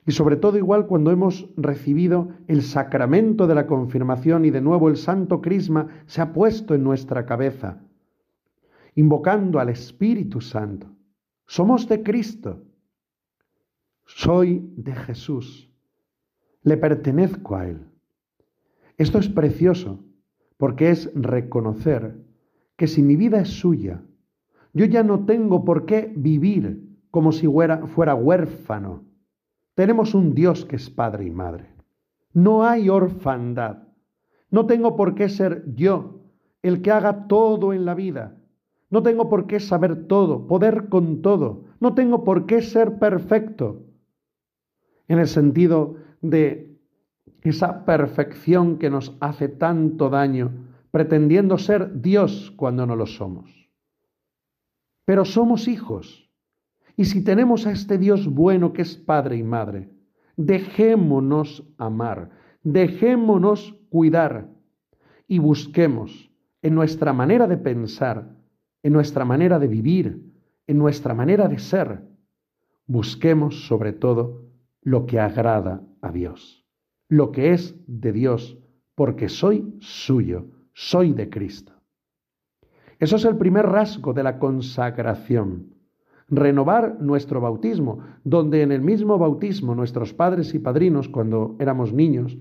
y 0.05 0.13
sobre 0.13 0.37
todo 0.37 0.59
igual 0.59 0.87
cuando 0.87 1.13
hemos 1.13 1.49
recibido 1.57 2.31
el 2.49 2.63
sacramento 2.63 3.47
de 3.47 3.55
la 3.55 3.67
confirmación 3.67 4.45
y 4.45 4.51
de 4.51 4.61
nuevo 4.61 4.89
el 4.89 4.97
santo 4.97 5.41
crisma 5.41 5.87
se 6.07 6.21
ha 6.21 6.33
puesto 6.33 6.75
en 6.75 6.83
nuestra 6.83 7.25
cabeza, 7.25 7.83
invocando 8.95 9.61
al 9.61 9.69
Espíritu 9.69 10.41
Santo. 10.41 10.89
Somos 11.47 11.89
de 11.89 12.03
Cristo. 12.03 12.63
Soy 14.05 14.73
de 14.77 14.95
Jesús. 14.95 15.71
Le 16.63 16.77
pertenezco 16.77 17.57
a 17.57 17.69
Él. 17.69 17.87
Esto 18.97 19.19
es 19.19 19.29
precioso 19.29 20.05
porque 20.57 20.91
es 20.91 21.11
reconocer 21.15 22.17
que 22.77 22.87
si 22.87 23.03
mi 23.03 23.17
vida 23.17 23.41
es 23.41 23.49
suya, 23.49 24.03
yo 24.73 24.85
ya 24.85 25.03
no 25.03 25.25
tengo 25.25 25.65
por 25.65 25.87
qué 25.87 26.13
vivir 26.17 26.89
como 27.11 27.33
si 27.33 27.47
fuera, 27.47 27.87
fuera 27.87 28.15
huérfano. 28.15 29.05
Tenemos 29.75 30.15
un 30.15 30.35
Dios 30.35 30.65
que 30.65 30.77
es 30.77 30.89
Padre 30.89 31.27
y 31.27 31.31
Madre. 31.31 31.75
No 32.33 32.65
hay 32.65 32.89
orfandad. 32.89 33.89
No 34.51 34.67
tengo 34.67 34.97
por 34.97 35.15
qué 35.15 35.29
ser 35.29 35.65
yo 35.75 36.21
el 36.63 36.81
que 36.83 36.91
haga 36.91 37.27
todo 37.27 37.73
en 37.73 37.85
la 37.85 37.95
vida. 37.95 38.39
No 38.93 39.03
tengo 39.03 39.31
por 39.31 39.47
qué 39.47 39.59
saber 39.59 40.07
todo, 40.07 40.47
poder 40.47 40.91
con 40.91 41.23
todo. 41.23 41.65
No 41.81 41.95
tengo 41.95 42.25
por 42.25 42.45
qué 42.45 42.61
ser 42.61 42.99
perfecto. 42.99 43.87
En 45.09 45.19
el 45.19 45.29
sentido 45.29 45.97
de 46.21 46.79
esa 47.41 47.87
perfección 47.87 48.77
que 48.79 48.91
nos 48.91 49.17
hace 49.21 49.49
tanto 49.49 50.11
daño, 50.11 50.53
pretendiendo 50.91 51.57
ser 51.57 52.03
Dios 52.03 52.53
cuando 52.55 52.85
no 52.85 52.95
lo 52.95 53.07
somos. 53.07 53.71
Pero 55.07 55.25
somos 55.25 55.69
hijos. 55.69 56.31
Y 56.95 57.07
si 57.07 57.25
tenemos 57.25 57.67
a 57.67 57.73
este 57.73 57.97
Dios 57.97 58.29
bueno 58.29 58.75
que 58.75 58.83
es 58.83 58.99
Padre 58.99 59.39
y 59.39 59.43
Madre, 59.43 59.89
dejémonos 60.37 61.67
amar, 61.79 62.29
dejémonos 62.63 63.75
cuidar 63.89 64.51
y 65.27 65.39
busquemos 65.39 66.31
en 66.61 66.75
nuestra 66.75 67.15
manera 67.15 67.47
de 67.47 67.57
pensar, 67.57 68.42
en 68.83 68.93
nuestra 68.93 69.25
manera 69.25 69.59
de 69.59 69.69
vivir, 69.69 70.33
en 70.67 70.79
nuestra 70.79 71.15
manera 71.15 71.49
de 71.49 71.59
ser, 71.59 72.03
busquemos 72.87 73.67
sobre 73.67 73.93
todo 73.93 74.45
lo 74.83 75.07
que 75.07 75.21
agrada 75.21 75.83
a 76.01 76.11
Dios, 76.11 76.67
lo 77.09 77.31
que 77.33 77.53
es 77.53 77.77
de 77.87 78.13
Dios, 78.13 78.59
porque 78.95 79.29
soy 79.29 79.75
suyo, 79.81 80.47
soy 80.75 81.13
de 81.13 81.31
Cristo. 81.31 81.73
Eso 82.99 83.17
es 83.17 83.25
el 83.25 83.37
primer 83.37 83.67
rasgo 83.67 84.13
de 84.13 84.23
la 84.23 84.39
consagración. 84.39 85.75
Renovar 86.29 87.01
nuestro 87.01 87.41
bautismo, 87.41 88.01
donde 88.25 88.63
en 88.63 88.73
el 88.73 88.81
mismo 88.81 89.19
bautismo 89.19 89.75
nuestros 89.75 90.15
padres 90.15 90.55
y 90.55 90.59
padrinos, 90.59 91.09
cuando 91.09 91.57
éramos 91.59 91.93
niños, 91.93 92.39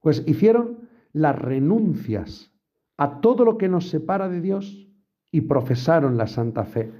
pues 0.00 0.22
hicieron 0.26 0.88
las 1.12 1.36
renuncias 1.36 2.52
a 2.96 3.20
todo 3.20 3.44
lo 3.44 3.58
que 3.58 3.68
nos 3.68 3.88
separa 3.88 4.28
de 4.28 4.40
Dios 4.40 4.85
y 5.36 5.42
profesaron 5.42 6.16
la 6.16 6.28
santa 6.28 6.64
fe. 6.64 6.90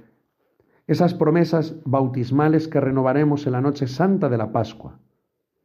Esas 0.85 1.15
promesas 1.15 1.75
bautismales 1.85 2.67
que 2.67 2.79
renovaremos 2.79 3.47
en 3.47 3.53
la 3.53 3.61
noche 3.61 3.87
santa 3.87 4.29
de 4.29 4.37
la 4.37 4.51
Pascua 4.51 4.99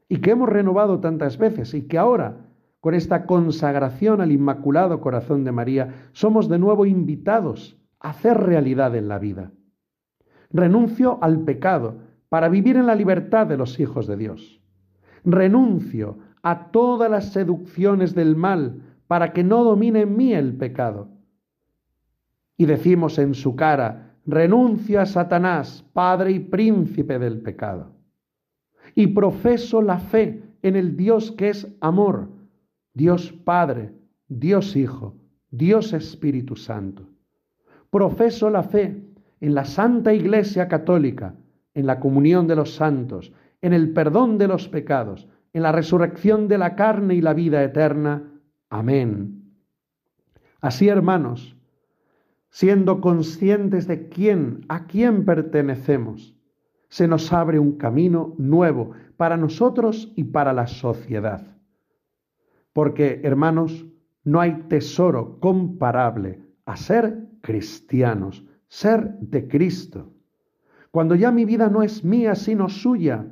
y 0.09 0.23
que 0.23 0.31
hemos 0.31 0.49
renovado 0.49 0.99
tantas 0.99 1.37
veces 1.37 1.75
y 1.75 1.83
que 1.83 1.99
ahora, 1.99 2.47
con 2.81 2.95
esta 2.95 3.27
consagración 3.27 4.23
al 4.23 4.33
Inmaculado 4.33 5.03
Corazón 5.03 5.45
de 5.45 5.53
María, 5.53 6.09
somos 6.13 6.49
de 6.49 6.59
nuevo 6.59 6.87
invitados 6.87 7.79
a 8.01 8.09
hacer 8.11 8.39
realidad 8.39 8.97
en 8.97 9.09
la 9.09 9.19
vida. 9.19 9.51
Renuncio 10.51 11.19
al 11.21 11.41
pecado 11.41 11.97
para 12.31 12.49
vivir 12.49 12.77
en 12.77 12.87
la 12.87 12.95
libertad 12.95 13.47
de 13.47 13.59
los 13.59 13.79
hijos 13.81 14.07
de 14.07 14.17
Dios. 14.17 14.63
Renuncio 15.27 16.21
a 16.43 16.71
todas 16.71 17.11
las 17.11 17.35
seducciones 17.35 18.15
del 18.15 18.35
mal 18.35 18.81
para 19.09 19.35
que 19.35 19.45
no 19.45 19.63
domine 19.63 20.01
en 20.01 20.17
mí 20.17 20.33
el 20.33 20.57
pecado. 20.57 21.12
Y 22.57 22.67
decimos 22.67 23.19
en 23.19 23.35
su 23.35 23.57
cara, 23.57 24.17
renuncia 24.27 25.03
a 25.03 25.07
Satanás, 25.07 25.85
padre 25.93 26.33
y 26.33 26.41
príncipe 26.41 27.19
del 27.19 27.41
pecado. 27.41 27.93
Y 28.95 29.09
profeso 29.09 29.83
la 29.83 29.99
fe 29.99 30.43
en 30.63 30.77
el 30.77 30.97
Dios 30.97 31.33
que 31.33 31.49
es 31.49 31.67
amor, 31.81 32.29
Dios 32.95 33.33
Padre, 33.33 33.93
Dios 34.29 34.77
Hijo, 34.77 35.17
Dios 35.51 35.93
Espíritu 35.93 36.57
Santo. 36.57 37.09
Profeso 37.91 38.49
la 38.51 38.63
fe 38.63 39.03
en 39.41 39.55
la 39.55 39.65
Santa 39.65 40.15
Iglesia 40.15 40.69
Católica, 40.69 41.35
en 41.75 41.87
la 41.87 42.01
comunión 42.01 42.47
de 42.47 42.57
los 42.57 42.75
santos, 42.75 43.33
en 43.61 43.73
el 43.73 43.93
perdón 43.93 44.39
de 44.39 44.49
los 44.49 44.69
pecados, 44.69 45.29
en 45.53 45.63
la 45.63 45.73
resurrección 45.73 46.49
de 46.49 46.59
la 46.59 46.75
carne 46.77 47.15
y 47.15 47.21
la 47.21 47.35
vida 47.35 47.63
eterna. 47.63 48.23
Amén. 48.71 49.43
Así, 50.61 50.89
hermanos, 50.89 51.57
siendo 52.53 53.01
conscientes 53.01 53.87
de 53.87 54.11
quién, 54.11 54.67
a 54.69 54.87
quién 54.87 55.25
pertenecemos, 55.25 56.37
se 56.91 57.09
nos 57.09 57.33
abre 57.33 57.59
un 57.59 57.79
camino 57.79 58.35
nuevo 58.37 58.91
para 59.17 59.39
nosotros 59.39 60.13
y 60.17 60.25
para 60.25 60.53
la 60.53 60.67
sociedad. 60.67 61.57
Porque, 62.75 63.23
hermanos, 63.25 63.87
no 64.23 64.39
hay 64.39 64.65
tesoro 64.69 65.41
comparable 65.41 66.43
a 66.67 66.77
ser 66.77 67.27
cristianos, 67.41 68.45
ser 68.69 69.15
de 69.21 69.49
Cristo. 69.49 70.13
Cuando 70.91 71.15
ya 71.15 71.33
mi 71.33 71.47
vida 71.47 71.71
no 71.71 71.83
es 71.83 72.05
mía, 72.05 72.35
sino 72.35 72.69
suya, 72.69 73.27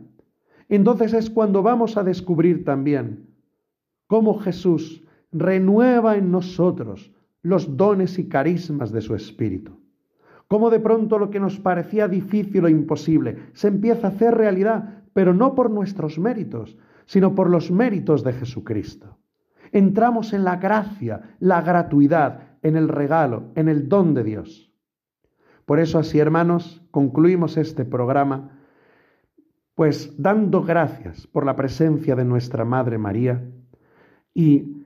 entonces 0.70 1.12
es 1.12 1.28
cuando 1.28 1.62
vamos 1.62 1.98
a 1.98 2.04
descubrir 2.04 2.64
también 2.64 3.28
cómo 4.06 4.38
Jesús 4.38 5.04
renueva 5.30 6.16
en 6.16 6.30
nosotros 6.30 7.12
los 7.42 7.76
dones 7.76 8.18
y 8.18 8.28
carismas 8.28 8.92
de 8.92 9.00
su 9.00 9.14
Espíritu. 9.14 9.80
Cómo 10.48 10.70
de 10.70 10.80
pronto 10.80 11.18
lo 11.18 11.30
que 11.30 11.40
nos 11.40 11.60
parecía 11.60 12.08
difícil 12.08 12.64
o 12.64 12.68
imposible 12.68 13.50
se 13.52 13.68
empieza 13.68 14.08
a 14.08 14.10
hacer 14.10 14.34
realidad, 14.34 15.04
pero 15.12 15.32
no 15.32 15.54
por 15.54 15.70
nuestros 15.70 16.18
méritos, 16.18 16.76
sino 17.06 17.34
por 17.34 17.48
los 17.48 17.70
méritos 17.70 18.24
de 18.24 18.32
Jesucristo. 18.32 19.18
Entramos 19.72 20.32
en 20.32 20.44
la 20.44 20.56
gracia, 20.56 21.36
la 21.38 21.62
gratuidad, 21.62 22.58
en 22.62 22.76
el 22.76 22.88
regalo, 22.88 23.52
en 23.54 23.68
el 23.68 23.88
don 23.88 24.14
de 24.14 24.24
Dios. 24.24 24.72
Por 25.64 25.78
eso 25.78 25.98
así, 26.00 26.18
hermanos, 26.18 26.82
concluimos 26.90 27.56
este 27.56 27.84
programa, 27.84 28.58
pues 29.76 30.20
dando 30.20 30.62
gracias 30.62 31.28
por 31.28 31.46
la 31.46 31.54
presencia 31.54 32.16
de 32.16 32.24
nuestra 32.24 32.64
Madre 32.64 32.98
María 32.98 33.44
y 34.34 34.84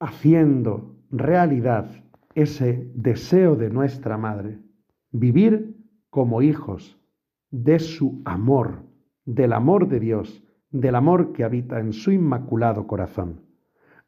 haciendo 0.00 0.96
realidad 1.10 1.90
ese 2.34 2.90
deseo 2.94 3.56
de 3.56 3.70
nuestra 3.70 4.16
Madre, 4.16 4.58
vivir 5.10 5.76
como 6.10 6.42
hijos 6.42 6.98
de 7.50 7.78
su 7.78 8.22
amor, 8.24 8.82
del 9.24 9.52
amor 9.52 9.88
de 9.88 10.00
Dios, 10.00 10.42
del 10.70 10.94
amor 10.94 11.32
que 11.32 11.44
habita 11.44 11.80
en 11.80 11.92
su 11.92 12.12
inmaculado 12.12 12.86
corazón. 12.86 13.42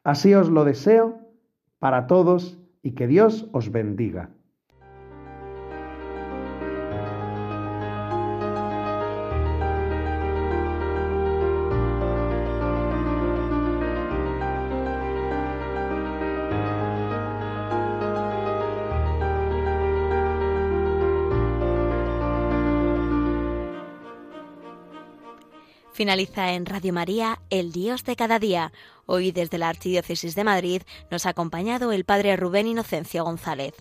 Así 0.03 0.33
os 0.33 0.49
lo 0.49 0.63
deseo 0.63 1.19
para 1.79 2.07
todos 2.07 2.59
y 2.81 2.91
que 2.91 3.07
Dios 3.07 3.49
os 3.51 3.71
bendiga. 3.71 4.29
Finaliza 25.93 26.53
en 26.53 26.65
Radio 26.65 26.91
María, 26.91 27.39
El 27.51 27.71
Dios 27.71 28.03
de 28.03 28.15
cada 28.15 28.39
día. 28.39 28.73
Hoy 29.05 29.31
desde 29.31 29.59
la 29.59 29.69
Archidiócesis 29.69 30.33
de 30.33 30.43
Madrid 30.43 30.81
nos 31.11 31.27
ha 31.27 31.29
acompañado 31.29 31.91
el 31.91 32.03
Padre 32.03 32.35
Rubén 32.35 32.65
Inocencio 32.65 33.23
González. 33.23 33.75